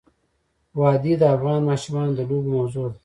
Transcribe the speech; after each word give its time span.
وادي 0.79 1.13
د 1.17 1.23
افغان 1.35 1.61
ماشومانو 1.69 2.11
د 2.15 2.21
لوبو 2.29 2.49
موضوع 2.57 2.85
ده. 2.91 2.97